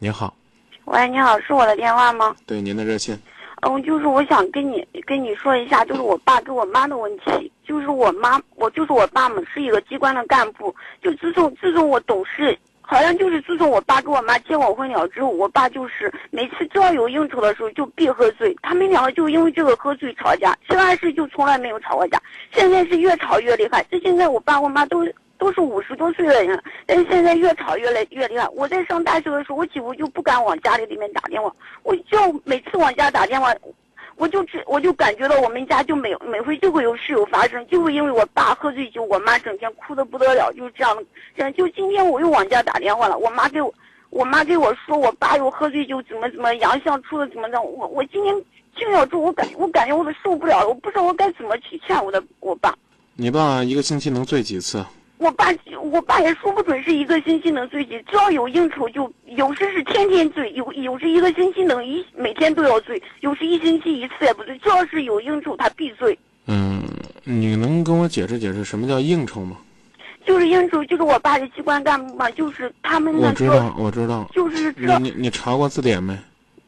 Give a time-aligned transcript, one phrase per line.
[0.00, 0.32] 您好，
[0.84, 2.32] 喂，你好，是我的电话吗？
[2.46, 3.18] 对您的热线。
[3.62, 7.50] 嗯，就是我想跟你跟你说一下，就是我爸跟我妈的问题。
[7.66, 10.72] 就是我妈，我就是我爸嘛，是一个机关的干部。
[11.02, 18.56] 就自从自从我懂事，好像就是自从我爸跟我妈结过婚了之后，我爸就是每次只要有应酬的时候就必喝醉。
[18.62, 22.22] 他们两个就因为这个喝醉吵架，其他事就从来没有吵过架。
[22.52, 23.84] 现在是越吵越厉害。
[23.90, 25.04] 这现在我爸我妈都
[25.38, 28.46] 都是五十多岁的人，但是现在越吵越来越厉害。
[28.48, 31.50] 我在上大学的时候，我几乎就不敢往家里里面打电话，
[31.82, 33.54] 我就每次往家打电话。
[34.16, 40.92] 我就只我就感觉到我们家就每每回就会有事有发生，就会因为我爸喝醉酒，我妈整天哭的不得了，就是这样。
[41.36, 43.72] 这样就今天我又往家打电话了，我妈给我，
[44.10, 48.34] 我妈给我说我爸又喝醉酒怎么怎么阳相出了怎么着，我我今天
[48.74, 52.74] 听了之后，我感我感觉我都受不了了，我不知道我该怎么去劝我的我爸。
[53.14, 54.84] 你爸一个星期能醉几次？
[55.18, 66.16] 我爸，我爸也说不准是一个星期能醉几，只要有应酬就有时是天天醉，有有时一个星期能一每天都要醉，有时一星期一次也不醉，只要是有应酬他必醉。
[66.46, 66.82] 嗯，
[67.24, 69.56] 你能跟我解释解释什么叫应酬吗？
[70.24, 74.28] 就是应酬，就是我爸的机关干部嘛，就是他们那我知道，我知道。
[74.32, 74.98] 就是这。
[74.98, 76.16] 你你查过字典没？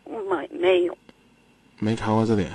[0.07, 0.99] 没没有。
[1.79, 2.51] 没查过字典。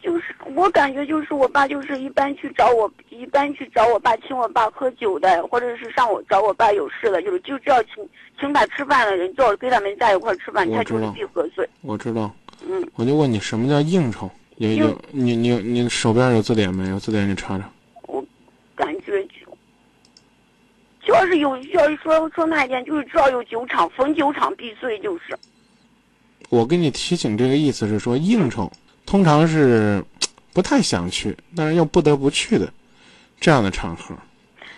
[0.00, 8.08] 就是我感觉，就是我爸就是一般去找我，一般去找我爸，请我爸喝酒的，或者是上我找我爸有事的，就是就只要请
[8.40, 11.68] 请他吃饭的人，就要跟他们在一块吃饭，他就是必喝醉。
[11.82, 12.34] 我知道。
[12.66, 12.82] 嗯。
[12.94, 14.30] 我就问你，什么叫应酬？
[14.56, 16.98] 有有你你你手边有字典没有？
[16.98, 17.70] 字典你查查。
[18.06, 18.24] 我
[18.74, 19.56] 感觉就，
[21.06, 25.38] 就要是有要是说说那一点，就是只要有酒场，逢酒场必醉，就是。
[26.48, 28.70] 我给你提醒这个意思是说应酬。
[29.06, 30.04] 通常是
[30.52, 32.72] 不太想去，但是又不得不去的
[33.40, 34.14] 这样的场合。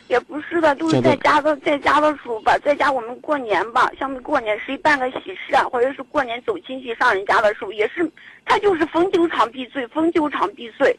[0.08, 8.10] 也不是的，就是在家的在家的时候吧，在家我们过年吧，像过年谁办个喜事啊，或者是过年走亲戚上人家的时候，也是
[8.44, 10.98] 他就是逢酒场必醉，逢酒场必醉。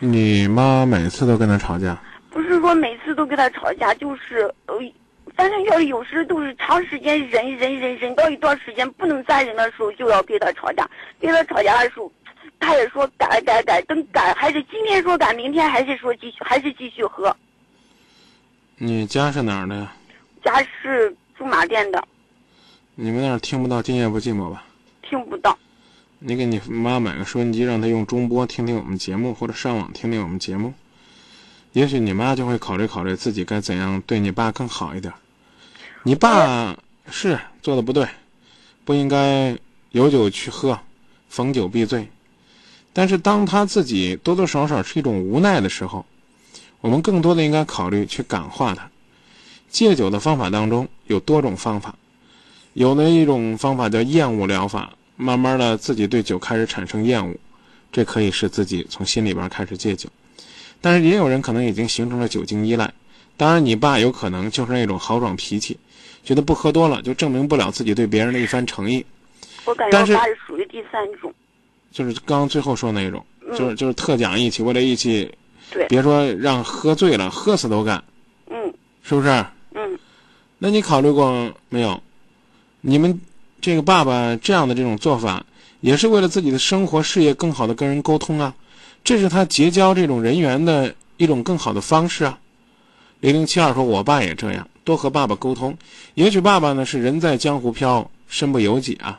[0.00, 1.96] 你妈每次都跟他吵架？
[2.30, 4.74] 不是说每次都跟他吵架，就是呃，
[5.36, 10.84] 反正要是有时都是长时间忍忍忍忍到一段时间不能再忍的时候，就要跟他吵架。
[11.20, 12.10] 跟他吵架的时候。
[12.60, 17.34] 他也说改改改，等改还是今天说改，明天还是说继续，还是继续喝。
[18.76, 19.92] 你家是哪儿的呀？
[20.44, 22.02] 家是驻马店的。
[22.94, 24.64] 你们那儿听不到《今夜不寂寞》吧？
[25.02, 25.56] 听不到。
[26.18, 30.74] 你给你妈买个收音机，让她用中波听听我们节目，或者上网听听我们节目。
[31.72, 35.12] 也许你妈就会考虑考虑自己该怎样对你爸更好一点。
[36.02, 36.76] 你爸
[37.08, 38.08] 是做的不对，
[38.84, 39.56] 不应该
[39.90, 40.78] 有酒去喝，
[41.28, 42.08] 逢酒必醉。
[42.98, 46.04] 但是，当他自己多多少少是一种无奈的时候，
[46.80, 48.90] 我们更多的应该考虑去感化他。
[49.68, 51.94] 戒酒的方法当中有多种方法，
[52.72, 57.36] 有的一种方法叫厌恶疗法，慢慢的自己对酒开始产生厌恶，
[57.92, 60.08] 这可以使自己从心里边开始戒酒。
[60.80, 62.92] 但是也有人可能已经形成了酒精依赖。
[63.36, 65.78] 当然，你爸有可能就是那种豪爽脾气，
[66.24, 69.06] 觉得不喝多了就证明不了自己对别人的一番诚意。
[69.66, 71.32] 我感觉我爸是属于第三种。
[71.98, 73.26] 就是刚刚最后说那种，
[73.56, 75.28] 就是就是特讲义气，为了义气，
[75.72, 78.00] 对，别说让喝醉了，喝死都干，
[78.48, 78.72] 嗯，
[79.02, 79.28] 是不是？
[79.74, 79.98] 嗯，
[80.58, 82.00] 那你考虑过没有？
[82.82, 83.20] 你们
[83.60, 85.44] 这个爸爸这样的这种做法，
[85.80, 88.54] 也是为了自己的生活事业更好的跟人沟通啊，
[89.02, 92.38] 这是他结交这种人员的一种更好的方式啊。
[93.18, 95.76] 零零七二说，我爸也这样，多和爸爸沟通。
[96.14, 99.18] 也许爸爸呢是人在江湖飘，身不由己啊。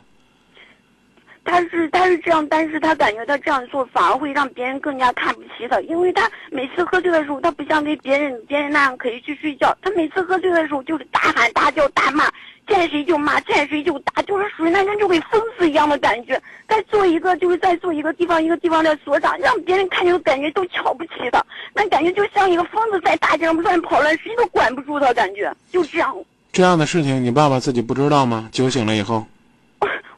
[1.42, 12.30] 他是他是这样，但是他感觉他这样做反而会让别人更加看不起他，因为他每次喝醉的时候，他不像跟别人别人那样可以去睡觉，他每次喝醉的时候就是大喊大叫大骂，
[12.68, 16.40] 见谁就骂，见谁就打，就是属于那种就跟疯子一样的感觉。
[16.68, 26.14] 再做一个就是在做一个地方一个地方的所长，让别人看就感觉都瞧不起他，那感觉就像一个疯子在大街上乱跑乱，谁都管不住他，感觉就这样。
[26.52, 28.48] 这样的事情，你爸爸自己不知道吗？
[28.52, 29.26] 酒醒了以后，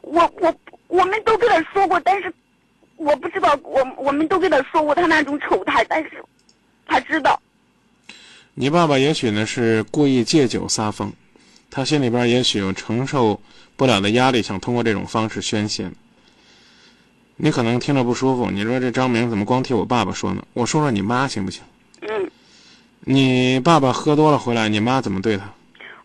[0.01, 0.53] 我 我。
[0.82, 2.33] 我们都跟他说过，但是
[2.97, 6.23] 我不知道，我我们都跟他说过他那种丑态，但是
[6.85, 7.41] 他知道。
[8.53, 11.11] 你爸爸也许呢是故意借酒撒疯，
[11.71, 13.39] 他心里边也许有承受
[13.75, 15.89] 不了的压力，想通过这种方式宣泄。
[17.35, 20.45] 你可能听着不舒服，你说这张明怎么光替我爸爸说呢？
[20.53, 21.63] 我说说你妈行不行？
[22.01, 22.29] 嗯。
[23.05, 25.51] 你爸爸喝多了回来，你妈怎么对他？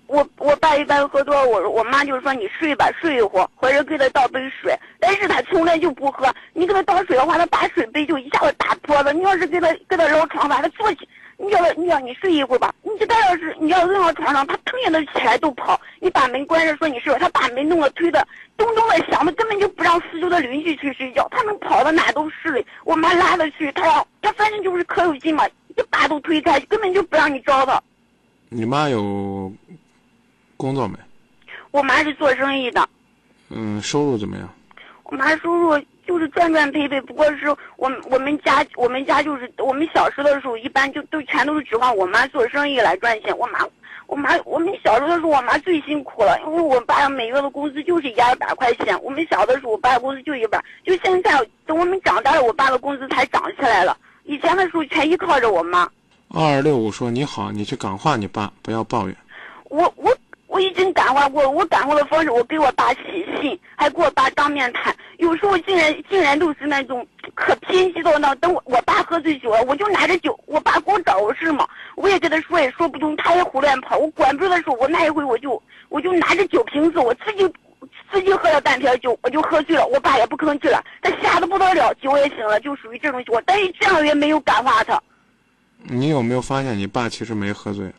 [0.09, 4.75] 我我爸一般喝多，我我妈就说你睡吧，睡一会儿，或者给他倒杯水。
[4.99, 6.27] 但是他从来就不喝。
[6.55, 9.13] 你给他倒水的话，他把水杯就一下子打破了。
[9.13, 11.07] 你要是给他给他绕床把他坐起，
[11.37, 12.75] 你叫他，你叫你睡一会儿吧。
[12.83, 15.79] 你这他要是你要扔到床上，他腾一下起来就跑。
[16.01, 18.27] 你把门关上，说你睡吧，他把门弄了，推的
[18.57, 21.29] 咚咚的响的，根本就不让四周的邻居去睡觉。
[21.31, 22.65] 他能跑到哪都是的。
[22.85, 25.47] 我妈拉他去，他要他反正就是可有劲嘛，
[25.77, 27.79] 一把都推开，根本就不让你招他。
[28.49, 29.53] 你妈有
[30.59, 30.99] 工作没？
[31.71, 32.87] 我妈是做生意的。
[33.49, 34.47] 嗯，收入怎么样？
[35.05, 43.37] 我妈收入就是赚赚赔赔，不过是我我们家我们家就是我们小时候的时候，一般就都全都是指望我妈做生意来赚钱。
[43.39, 43.61] 我妈
[44.07, 49.01] 我妈我们小时候的时候，我妈最辛苦了，因为我爸每月的工资就是一二百块钱。
[49.03, 51.31] 我们小的时候，我爸的工资就一百，就现在
[51.65, 53.97] 等我们长大了，我爸的工资才涨起来了。
[54.25, 55.89] 以前的时候全依靠着我妈。
[56.31, 59.17] 二二六五说：“你好，你去感化你爸，不要抱怨。”
[59.71, 64.95] 我我我我已经感化过，我感化的方式，我给我爸写信，还给我爸当面谈。
[65.19, 77.47] 有时候竟然竟然都是那种可偏激到那，等我我爸喝醉酒了，我就拿着酒，我爸给我找个事嘛，我也跟他说也说不通，他也胡乱跑，我管不住的时候，我那一回我就我就拿着酒瓶子，我自己
[78.11, 84.99] 自己喝了半瓶酒，我就喝醉了，我爸也不吭气了，他吓得不得了，酒也醒了，就属于这种情况，但是这样也没有感化他。
[85.85, 87.93] 你有没有发现你爸其实没喝醉？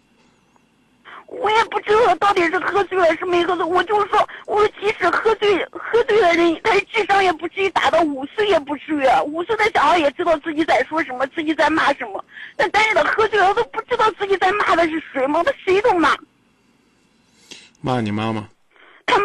[1.60, 12.24] 我也不知道到底是喝醉了是没喝醉，我就说，我说即使喝醉，喝醉的人，他智商也不至于打到五岁也不至于，五岁的小孩也知道自己在说什么，自己在骂什么，
[12.56, 15.44] 那但是他喝醉了都不知道自己在骂的是谁吗？
[15.44, 16.16] 他谁都骂。
[17.82, 18.48] 骂你妈妈？
[19.06, 19.18] 他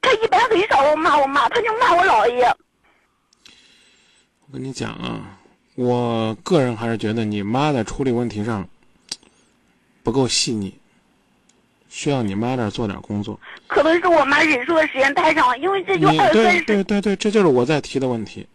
[0.00, 2.44] 他一般很少骂我妈，他就骂我姥爷。
[4.46, 5.38] 我跟你讲啊。
[5.76, 8.68] 我个人还是觉得你妈在处理问题上
[10.02, 10.76] 不够细腻，
[11.88, 13.38] 需要你妈那儿做点工作。
[13.66, 18.46] 可能是我妈忍受的时间太长了，因为这就二三对对对对，这就是我在提的问题。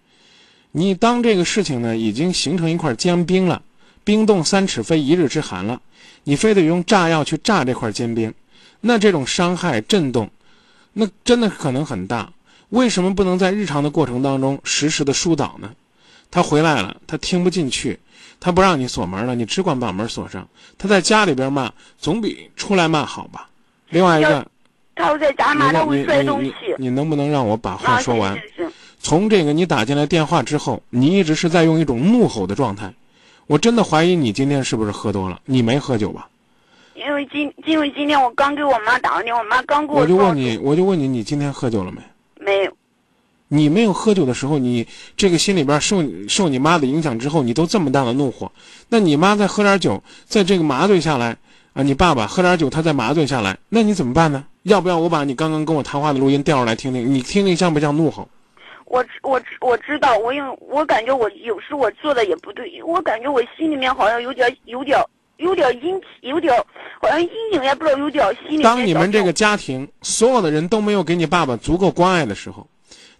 [0.71, 3.61] 你当这个事情呢已经形成一块坚冰了，
[4.03, 5.79] 冰冻三尺非一日之寒了，
[6.23, 8.33] 你非得用炸药去炸这块坚冰，
[8.81, 10.29] 那这种伤害震动，
[10.93, 12.31] 那真的可能很大。
[12.69, 15.71] 为什么不能在日常的过程当中实时的疏导呢？
[16.33, 17.99] 他回来了，他听不进去，
[18.39, 20.47] 他不让你锁门了，你只管把门锁上。
[20.79, 23.47] 他在家里边骂，总比出来骂好吧？
[23.89, 24.43] 另外一个，
[24.95, 26.51] 他在家骂，他会摔东西。
[26.79, 28.35] 你能不能让我把话说完？
[28.99, 32.91] 从这个你打进来电话之后，你一直是在用一种怒吼的状态，
[33.45, 35.39] 我真的怀疑你今天是不是喝多了？
[35.45, 36.27] 你没喝酒吧？
[36.95, 39.99] 因为今因为今天我刚给我妈打完电话，我妈刚给我。
[39.99, 42.01] 我就问你，我就问你，你今天喝酒了没？
[43.53, 48.51] 你没有喝酒的时候，你这个心里边受受你妈的影响之后，你都这么大的怒火，
[48.89, 51.37] 那你妈再喝点酒，在这个麻醉下来
[51.73, 54.43] 啊，你爸爸喝点酒，他再麻醉下来，那你怎么办呢？
[54.63, 57.13] 要不要我把你刚刚跟我谈话的录音调出来听听？
[57.13, 58.27] 你听听像不像怒吼？
[58.85, 64.99] 我我我知道，我因我感觉我有时我做的也不对，我感觉我心里面好像有点有点
[65.37, 66.55] 有点阴有点
[66.99, 68.63] 好像阴影也不知道有点心里。
[68.63, 72.67] 当你们这个家庭所有的人都没有给你爸爸足够关爱的时候。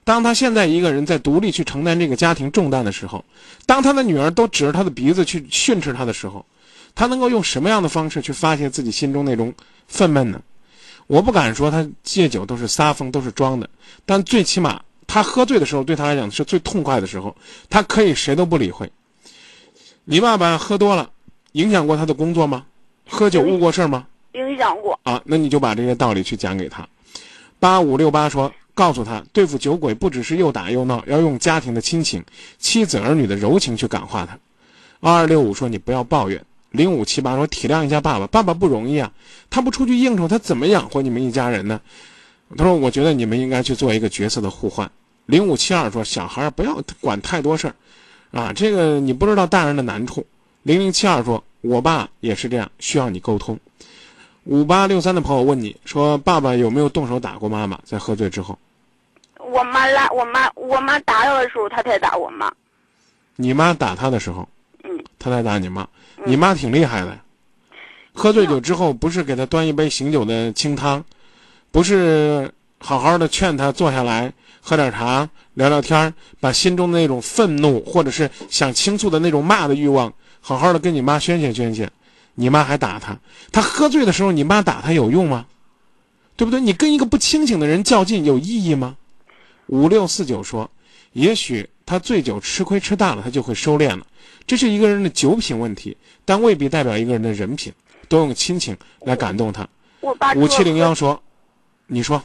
[0.06, 3.24] 当他现在一个人在独立去承担这个家庭重担的时候，
[3.66, 6.46] 当他的女儿都指着他的鼻子去训斥他的时候，
[6.94, 9.54] 他能够用什么样的方式去发泄自己心中那种
[9.88, 10.42] 愤懑呢？
[11.08, 13.70] 我不敢说他戒酒都是撒疯都是装的，
[14.06, 17.34] 但最起码他喝醉的时候对他来讲是最痛快的时候，
[17.70, 18.92] 他可以谁都不理会。
[20.04, 21.10] 你爸爸喝多了，
[21.54, 22.66] 影响过他的工作吗？
[23.08, 24.06] 喝酒误过事吗？
[24.34, 25.00] 影响过。
[25.04, 26.86] 啊，那你就把这些道理去讲给他。
[27.58, 28.52] 八五六八说。
[28.74, 32.24] 告诉他，对付酒鬼不只是又打又闹，要用家庭的亲情、
[32.58, 34.38] 妻子儿女的柔情去感化他。
[35.00, 39.12] 二二六五说：“你不要抱怨。”零五七八说：“体谅一下爸爸，爸爸不容易啊，
[39.50, 41.80] 他不出去应酬，他怎么养活你们一家人呢？”
[42.58, 44.90] 他说：“我觉得你们应该去做一个角色的互换。”
[45.28, 47.76] 零五七二说：“小孩不要管太多事儿，
[48.32, 50.26] 啊，这个你不知道大人的难处。”
[50.64, 53.60] 零零七二说：“我爸也是这样，需要你沟通。”
[54.46, 57.80] 五八六三的朋友问你说：“爸爸有没有动手打过妈妈？
[57.86, 58.58] 在喝醉之后？”
[59.54, 62.52] 我妈拉我妈，我妈打他的时候，他才打我妈。
[63.36, 64.50] 你妈打他的时候，
[64.84, 65.88] 嗯，他才打你妈。
[66.26, 67.16] 你妈挺厉害的。
[68.14, 71.06] 喝醉酒之后，不是给他端一杯醒酒的清汤，
[71.72, 81.88] 不是好好的劝他坐下来喝点茶聊聊天把心中的那种愤怒或者是想倾诉的那种骂的欲望，好好的跟你妈宣泄宣泄。
[82.34, 83.16] 你妈还打他，
[83.52, 85.46] 他喝醉的时候，你妈打他有用吗？
[86.36, 86.60] 对不对？
[86.60, 88.96] 你跟一个不清醒的人较劲有意义吗？
[89.68, 90.70] 五六四九说，
[91.12, 94.06] 也许他醉酒吃亏吃大了，他就会收敛了。
[94.46, 97.72] 这是一个人的酒品问题，但未必代表一个人的人品。
[98.08, 99.68] 多用亲情来感动他。
[100.02, 101.22] 我爸五七零幺说，
[101.88, 102.22] 你说，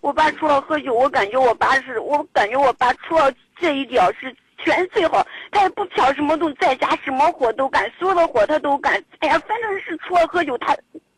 [0.00, 4.34] 我爸除了喝酒，我感觉我爸是我感觉我爸除了这一点是。
[4.64, 8.94] 全最好，他也不挑什么东西，在家什么活都干，所有的活他都干。
[9.18, 10.72] 哎呀，反正是除了喝酒，他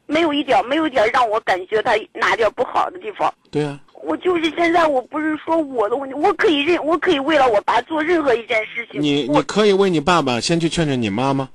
[0.06, 3.30] 没有一点没有一点让我感觉他哪点不好的地方。
[3.50, 9.00] 对呀、我就是现在，我不是说我的问题，我可以认，我可以为了我爸做任何一件事情。
[9.00, 11.49] 你你可以为你爸爸先去劝劝你妈吗，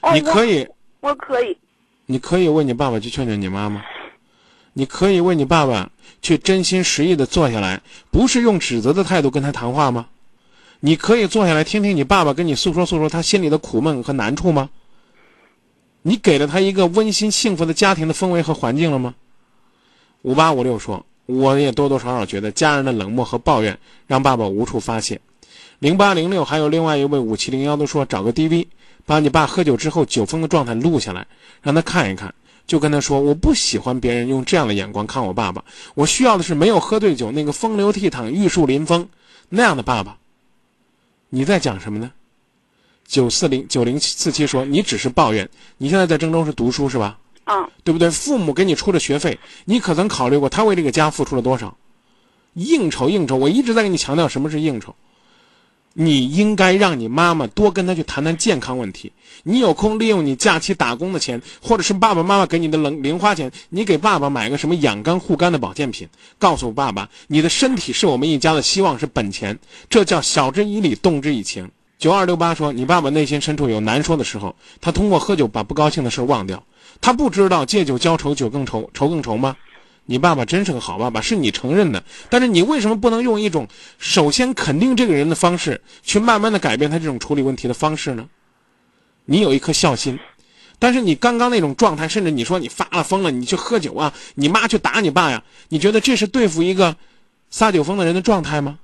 [0.00, 0.66] 哦你可以
[1.00, 1.56] 我，我可以。
[2.06, 3.82] 你可以为你爸爸去劝劝你妈吗，
[4.74, 7.80] 你可以为你爸爸去真心实意的坐下来，
[8.10, 10.06] 不是用指责的态度跟他谈话吗？
[10.80, 14.68] 你可以坐下来听听你爸爸跟你诉说诉说他心里的苦闷和难处吗？
[16.02, 19.14] 你给了他一个温馨幸福的家庭的氛围和环境了吗？
[20.20, 25.20] 五八五六说，我也多多少少觉得家人的冷漠和抱怨让爸爸无处发泄。
[25.78, 28.66] 零八零六还有另外一位五七零幺都说找个 DV，
[29.06, 31.26] 把你爸喝酒之后酒疯的状态录下来，
[31.62, 32.34] 让他看一看，
[32.66, 35.64] 就跟他说我不喜欢别人用这样的眼光看我爸爸，
[35.94, 39.08] 我需要的是没有喝醉酒那个风流倜傥、玉树临风
[39.48, 40.18] 那样的爸爸。
[41.30, 42.12] 你在讲什么呢？
[43.06, 47.18] 九四零九零四七说你只是抱怨，你现在在郑州是读书是吧？
[47.44, 48.10] 嗯，对不对？
[48.10, 51.76] 父母给你出的学费，你可曾考虑过他为这个家付出了多少？
[52.54, 54.94] 应酬应酬，我一直在跟你强调什么是应酬。
[55.96, 59.12] 你应该让你妈妈多跟他去谈谈健康问题。
[59.44, 69.56] 你有空利用你假期打工的钱，或者是爸爸妈妈给你的零零花钱，你给爸爸买个什么养肝护肝的保健品，告诉爸爸，你的身体是我们一家的希望，是本钱，
[69.88, 71.70] 这叫晓之以理，动之以情。
[71.96, 76.60] 九二六八说，你爸爸内心深处有难说的时候，他通过喝酒把不高兴的事忘掉。
[77.00, 79.56] 他不知道借酒浇愁，酒更愁，愁更愁吗？
[80.06, 82.04] 你爸爸真是个好爸爸，是你承认的。
[82.28, 83.66] 但是你为什么不能用一种
[83.98, 88.28] 首先肯定这个人的方式，去慢慢的改变他这种处理问题的方式呢？
[89.24, 90.18] 你有一颗孝心，
[90.78, 96.94] 但是你刚刚那种状态，甚至你说你发了疯了，你去喝酒啊，你妈去打你爸呀，你觉得这是对付一个
[97.48, 98.78] 撒酒疯的人的状态吗？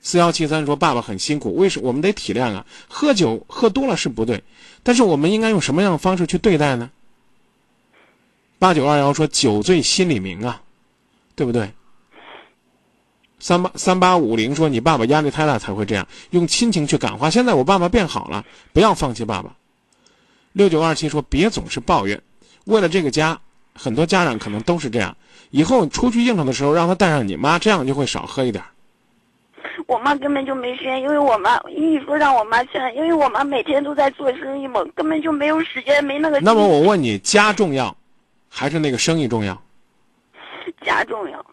[0.00, 2.64] 四幺七三说：“爸爸很辛苦，为什么我们得体谅啊？
[2.88, 4.42] 喝酒喝多了是不对，
[4.82, 6.90] 但是我们应该用什么样的方式去对待呢？”
[8.62, 10.62] 八九二幺说：“酒醉心里明啊，
[11.34, 11.68] 对不对？”
[13.40, 17.28] 三八三八五零说：“你爸爸压力太大才会这样，用亲情去感化。
[17.28, 19.52] 现在我爸爸变好了，不要放弃爸爸。”
[20.54, 22.22] 六九二七说：“别总是抱怨，
[22.66, 23.36] 为了这个家，
[23.74, 25.16] 很多家长可能都是这样。
[25.50, 28.62] 以后出去应酬的时候，让他带上你妈，这样就会少喝一点。”
[29.88, 36.38] 我妈根本就没时间，因为我妈一说让我妈去，因为我妈每天都在做生意嘛，根本就没有时间，没那个。
[36.38, 37.96] 那么我问你，家重要，
[38.54, 39.60] 还是那个生意重要？
[40.84, 41.44] 家重要。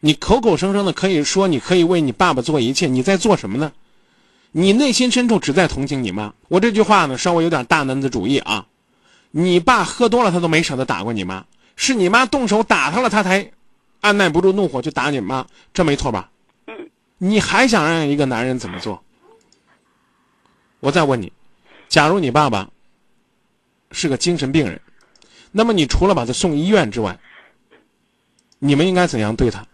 [0.00, 3.70] 你口口声声的可以说你可以为你爸爸做一切，你在做什么呢？
[4.52, 6.32] 你内心深处只在同情你妈。
[6.48, 8.66] 我这句话呢，稍微有点大男子主义啊。
[9.30, 11.44] 你爸喝多了，他都没舍得打过你妈，
[11.76, 13.52] 是你妈动手打他了，他才
[14.00, 16.30] 按耐不住怒火去打你妈，这没错吧？
[16.66, 16.90] 嗯。
[17.18, 19.02] 你还想让一个男人怎么做？
[20.80, 21.30] 我再问你，
[21.88, 22.70] 假如你爸爸
[23.90, 24.80] 是个精神病人，
[25.56, 27.18] 那么你除了把他送医院之外，
[28.58, 29.66] 你们应该怎样对他？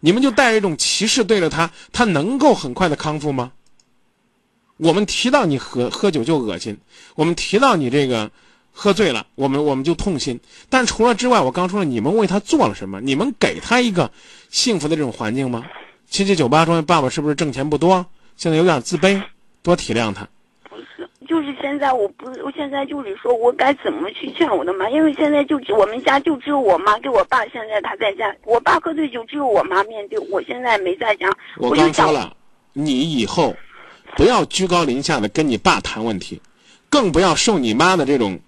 [0.00, 3.52] 你们就带着一种歧视对着他，他能够很快的康复吗？
[4.76, 6.76] 我们提到你喝喝酒就恶心，
[7.14, 8.30] 我们提到你这个
[8.70, 10.38] 喝醉了，我们我们就痛心。
[10.68, 13.00] 但除了之外，我刚说了，你们为他做了什么？
[13.00, 14.12] 你们给他一个
[14.50, 15.64] 幸福的这种环境吗？
[16.10, 18.04] 七七九八说，爸爸是不是挣钱不多，
[18.36, 19.22] 现在有点自卑，
[19.62, 20.28] 多体谅他。
[21.60, 32.34] 现在我不，我现在就是说我该怎么去劝我的妈，因为现在就我们家就只有我妈跟我爸，现在他在家，我爸喝醉酒只有我妈面对，我现在没在家，我刚说了，
[32.72, 33.54] 你以后
[34.16, 36.40] 不要居高临下的跟你爸谈问题，
[36.88, 38.38] 更不要受你妈的这种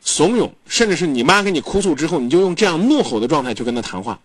[0.00, 4.18] 怂恿，甚至是你妈跟你哭诉之后，你就用这样怒吼的状态去跟他谈话，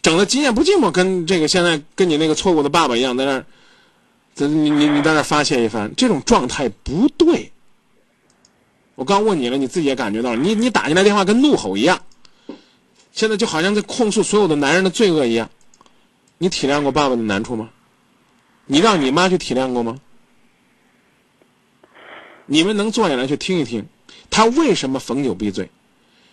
[0.00, 3.44] 整的今夜不寂寞，跟这个现在跟你那个错误的爸爸一样，在那
[4.46, 7.52] 你你你在那儿发泄一番，这种状态不对。
[8.98, 12.02] 我刚问你了，你自己也感觉到了，你你打进来电话跟怒吼一样，
[13.12, 15.48] 现在就好像在控诉所有的男人的罪恶一样。
[16.36, 17.70] 你体谅过爸爸的难处吗？
[18.66, 20.00] 你让你妈去体谅过吗？
[22.46, 23.86] 你们能坐下来去听一听，
[24.30, 25.70] 他为什么逢酒必醉？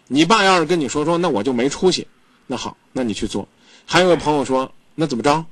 [0.07, 2.07] 你爸要是跟你说说，那我就没出息。
[2.47, 3.47] 那好，那你去做。
[3.85, 5.45] 还有个朋友说，那怎么着？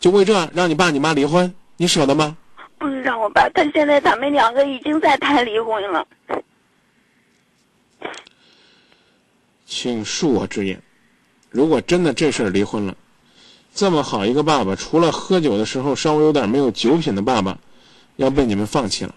[0.00, 2.38] 就为这让你爸你妈离婚，你舍得吗？
[2.78, 6.06] 不是让我爸，他现在他们两个已经在谈离婚了。
[9.66, 10.80] 请恕我直言，
[11.50, 12.96] 如果真的这事儿离婚了，
[13.74, 17.58] 这么好一个爸爸，除了喝酒的时候稍微有点没有酒品的爸爸，
[18.16, 19.14] 要被你们放弃了，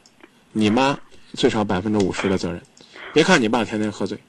[0.51, 0.99] 你妈
[1.33, 2.61] 最少百分之五十的责任。
[3.13, 4.19] 别看你爸天天喝醉，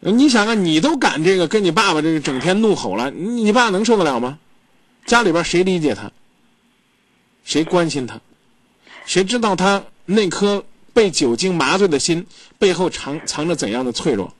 [0.00, 4.38] 你想啊，你都敢这个跟你爸爸这个整天怒吼了，你你爸能受得了吗？
[5.04, 6.12] 家里边谁理解他？
[7.44, 8.18] 谁关心他？
[9.04, 12.24] 谁知道他那颗被酒精麻醉的心
[12.58, 14.32] 背后藏藏着怎样的脆弱？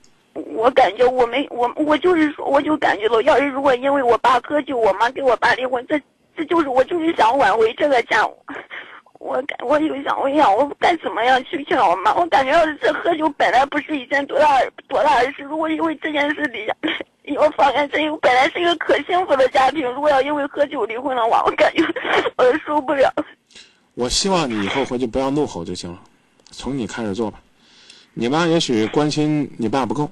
[0.54, 6.00] 我感觉我没我我就是说，我就感觉到，要是如果因为我爸喝酒，我妈跟我爸离婚，这
[6.36, 8.24] 这就是我就是想挽回这个家。
[9.18, 12.14] 我感我有想我想我该怎么样去劝我妈？
[12.14, 16.66] 我感觉要是这喝酒本来不是一件多大多大的事，如果因为这件事离
[17.22, 21.84] 离我发现这本来是一个可幸福的家庭，如果要因为喝酒离婚的话，我感觉
[22.36, 23.12] 我受不了。
[23.94, 26.00] 我希望你以后回去不要怒吼就行了，
[26.50, 27.40] 从你开始做吧。
[28.14, 30.10] 你妈也许关心你爸不够，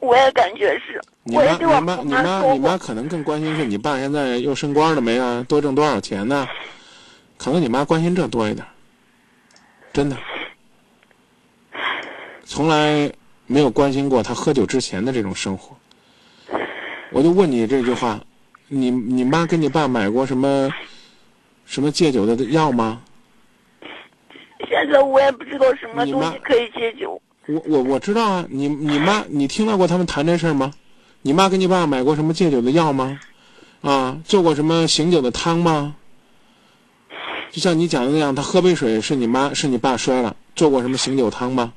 [0.00, 1.00] 我也感觉是。
[1.24, 5.44] 你妈你妈你妈你妈可能更关心是你爸现在又升官了没啊？
[5.48, 6.48] 多挣多少钱呢？
[7.38, 8.66] 可能你妈关心这多一点，
[9.92, 10.16] 真的，
[12.44, 13.12] 从来
[13.46, 15.76] 没有关心过他喝酒之前的这种生活。
[17.12, 18.20] 我就问你这句话，
[18.68, 20.70] 你你妈给你爸买过什么
[21.66, 23.02] 什么戒酒的药吗？
[24.68, 27.20] 现在我也不知道什么东西可以戒酒。
[27.46, 30.72] 我我我知道啊，你你妈你听到过他们谈这事儿吗？
[31.20, 33.20] 你妈给你爸买过什么戒酒的药吗？
[33.82, 35.96] 啊，做过什么醒酒的汤吗？
[37.50, 41.74] 就像你讲的那样，他喝杯水是你妈是你爸摔了，做过什么醒酒汤吗？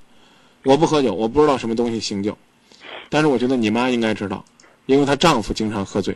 [0.64, 2.38] 我不喝酒，我不知道什么东西醒酒，
[3.10, 4.46] 但是我觉得你妈应该知道，
[4.86, 6.16] 因为她丈夫经常喝醉。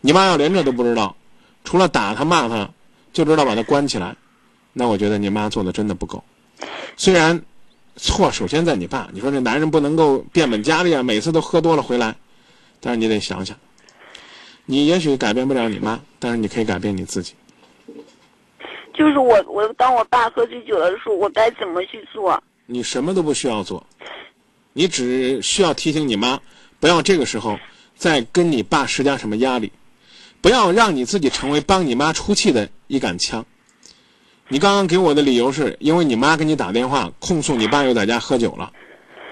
[0.00, 1.16] 你妈要连这都不知道，
[1.64, 2.68] 除了打他骂他，
[3.12, 4.14] 就知道把他关起来，
[4.72, 6.22] 那我觉得你妈做的真的不够。
[6.96, 7.40] 虽然
[7.96, 12.14] 错首先在你爸，你说这男人不能够变本加厉啊，每次都喝多了回来，
[12.80, 13.56] 但是你得想想，
[14.66, 17.34] 你也许改变不了你妈，但是你可以改变你自己。
[18.92, 22.40] 就是我，我当我爸喝醉酒的时候，我该怎么去做？
[22.66, 23.84] 你什么都不需要做，
[24.72, 26.38] 你只需要提醒你妈，
[26.78, 27.58] 不要这个时候
[27.96, 29.72] 再跟你爸施加什么压力，
[30.40, 33.44] 不要让你自己成为帮你妈出气的一杆枪。
[34.48, 38.70] 你刚刚给我的理由是因为你妈给你打电话控诉你爸又在家喝酒了，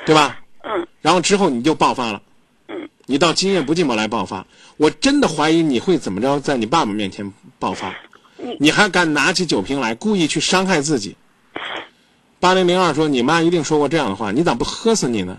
[0.07, 0.40] 对吧？
[0.62, 0.87] 嗯。
[1.00, 2.23] 然后之后你就爆发了。
[2.69, 2.88] 嗯。
[3.07, 7.95] 你到今夜不寂寞来爆发，我真的怀疑你会怎么着在你爸爸面前爆发。
[8.59, 11.14] 你还敢拿起酒瓶来，故意去伤害自己？
[12.40, 15.38] 八零零二说：“你妈一定说过这样的话，你咋不喝死你呢？”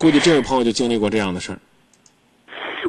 [0.00, 1.58] 估计这位朋友就经历过这样的事儿。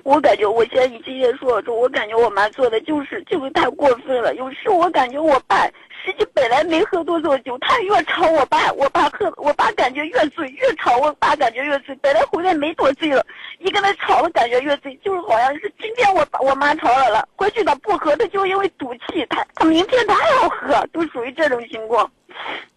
[0.04, 4.34] 我感觉我现在你这些说说，我感觉我妈做的就是就是太过分了。
[4.36, 5.70] 有时我感觉我爸。
[6.04, 11.94] 实际本来没喝多少酒，他越吵我爸，我爸喝，我爸感觉越醉，越吵我爸感觉越醉。
[12.02, 13.24] 本来回来没多醉了，
[13.60, 22.12] 一跟他吵我感觉越醉，就是好像是今天我我妈吵了了，回去他不喝，他就因为赌气，他他明天他还要喝，都属于这种情况。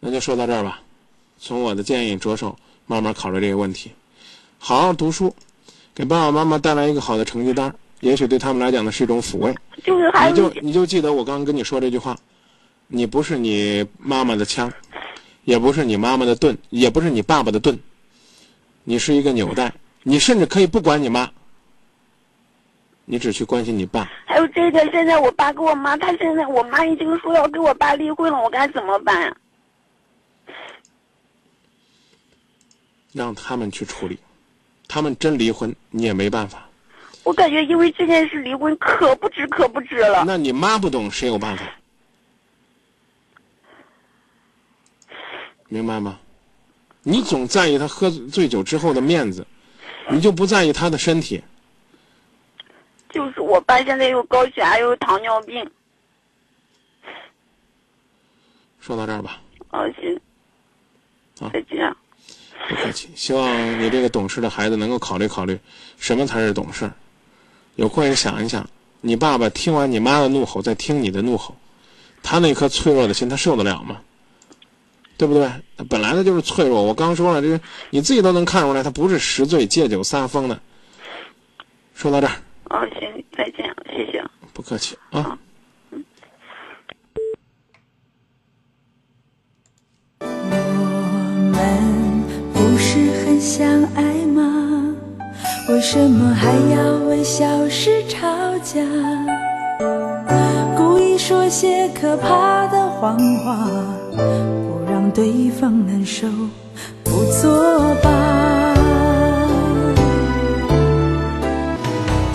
[0.00, 0.82] 那就说到这儿吧，
[1.38, 3.90] 从我的建议着手，慢慢考虑这个问题，
[4.66, 5.36] 好好读书，
[5.94, 9.54] 给爸爸妈妈带来一个好的成绩单，也许对他们来讲呢是一种抚慰。
[9.82, 12.16] 就是还你就你就记得我刚刚跟你说这句话。
[12.86, 14.72] 你不是你妈妈的枪，
[15.44, 17.78] 也不是你妈妈的盾，也不是你爸爸的盾。
[18.84, 19.70] 你是一个纽带，
[20.02, 21.30] 你甚至可以不管你妈，
[23.04, 24.10] 你只去关心你爸。
[24.24, 29.36] 还有这个，现在我爸跟我妈，他现在我妈已经说要跟我爸离婚了，我该怎么办呀？
[33.12, 34.18] 让他们去处理，
[34.94, 36.68] 他们真离婚，你也没办法。
[37.24, 40.22] 我感觉因为这件事离婚可不值，可不值了。
[40.24, 41.64] 那你妈不懂，谁有办法？
[45.66, 46.20] 明白吗？
[47.02, 49.44] 你总在意他喝醉酒之后的面子，
[50.12, 51.42] 你就不在意他的身体。
[53.10, 55.68] 就是我爸现在又高血压，有糖尿病。
[58.78, 59.40] 说到这儿吧。
[59.70, 60.14] 哦，行。
[61.40, 61.92] 啊，再见。
[62.68, 63.08] 不客气。
[63.14, 65.58] 希望你这个懂事的孩子能够考虑考虑，
[65.98, 66.90] 什么才是懂事。
[67.76, 68.68] 有空也想一想，
[69.00, 71.56] 你爸爸听完你妈的怒吼，再听你的怒吼，
[72.22, 74.00] 他那颗脆弱的心，他受得了吗？
[75.16, 75.48] 对不对？
[75.76, 76.82] 他本来他就是脆弱。
[76.82, 80.60] 我刚说了，这个你自己都能看出来，他不是十醉借酒撒疯的。
[81.94, 82.32] 说到这儿。
[82.70, 84.24] 哦，行，再见，谢谢。
[84.52, 85.38] 不客气啊。
[95.84, 98.26] 为什么还要为小事吵
[98.62, 98.80] 架？
[100.74, 103.68] 故意说些可怕的谎话。
[104.16, 106.26] 不让对方难受，
[107.04, 108.08] 不作罢。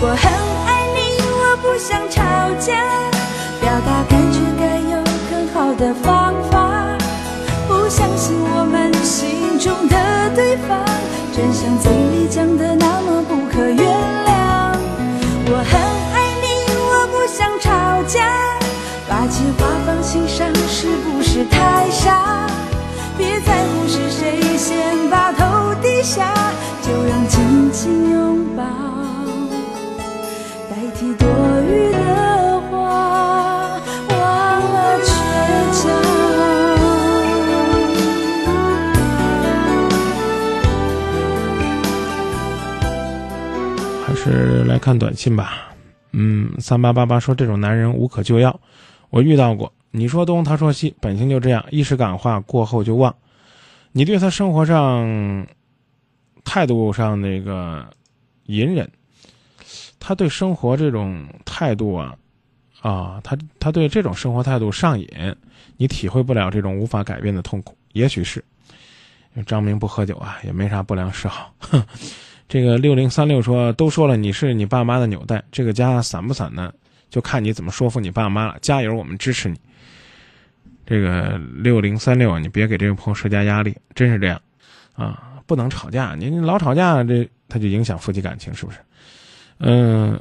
[0.00, 0.30] 我很
[0.68, 2.22] 爱你，我不想吵
[2.60, 2.72] 架。
[3.60, 6.96] 表达感觉该有更好的方法。
[7.66, 9.96] 不相信我们心中的
[10.36, 10.78] 对方，
[11.32, 14.72] 真像嘴里讲的那么不可原谅。
[15.52, 15.78] 我很
[16.14, 16.46] 爱你，
[16.80, 17.68] 我不想吵
[18.04, 18.24] 架，
[19.06, 22.46] 把计划放心上是不是太傻？
[23.18, 26.32] 别在乎是谁先把头低下，
[26.80, 28.64] 就让紧紧拥抱。
[44.30, 45.72] 是来看短信吧。
[46.12, 48.58] 嗯，三八八八说这种男人无可救药，
[49.10, 49.72] 我遇到过。
[49.90, 53.12] 你说东，他说西，本性就这样，一时感化，过后就忘。
[53.90, 55.46] 你对他生活上、
[56.44, 57.84] 态度上那个
[58.46, 58.88] 隐忍，
[59.98, 62.14] 他对生活这种态度啊，
[62.82, 65.08] 啊，他他对这种生活态度上瘾，
[65.76, 67.76] 你体会不了这种无法改变的痛苦。
[67.92, 68.44] 也许是，
[69.44, 71.52] 张明不喝酒啊，也没啥不良嗜好。
[71.58, 71.84] 哼
[72.50, 76.72] 这个六零三六说，都说了你是你爸妈的纽带，这个家散不散呢，
[77.08, 78.56] 就看你怎么说服你爸妈了。
[78.60, 79.56] 加油，我们支持你。
[80.84, 84.42] 这个六零三六，你别给这个朋友施加压力，真是这样，
[84.94, 88.78] 啊，不能吵架，你老吵架，这他就影响夫妻感情，是不是？
[89.58, 90.20] 嗯，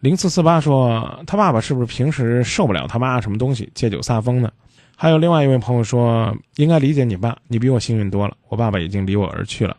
[0.00, 4.52] 零四四八说他爸爸是不是平时受不了他妈什么东西，借酒撒疯呢？
[4.94, 9.74] 还有另外一位朋友说，应该理解你爸，你比我幸运多了，我爸爸已经离我而去了，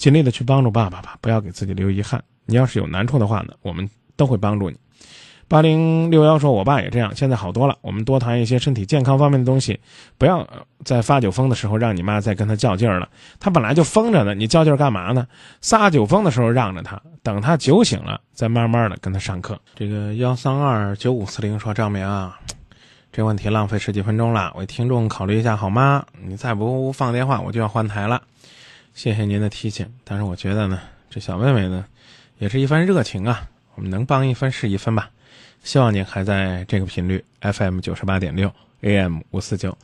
[0.00, 2.24] 尽力的去帮助爸爸吧，不要给自己留遗憾。
[2.46, 3.86] 你要是有难处的话呢，我们
[4.16, 4.76] 都会帮助你。
[5.46, 7.76] 八零六幺说：“我爸也这样，现在好多了。
[7.82, 9.78] 我们多谈一些身体健康方面的东西，
[10.16, 10.48] 不要
[10.84, 13.08] 在发酒疯的时候让你妈再跟他较劲儿了。
[13.38, 15.26] 他本来就疯着呢，你较劲儿干嘛呢？
[15.60, 22.38] 撒酒疯的时候让着他，等他酒醒了再慢慢的跟他上课。”这个幺三二九五四零说：“张明啊，
[23.12, 26.06] 这问题浪费十几分钟了，为听众考虑一下好吗？
[26.24, 28.22] 你再不放电话，我就要换台了。
[29.02, 31.86] 谢谢您的提醒，但是我觉得呢，这小妹妹呢，
[32.36, 35.10] 也是一番热情啊，我们能帮一分是一分吧。”
[35.64, 39.74] 希望您还在这个频率，FM 九十八点六，AM 五四九。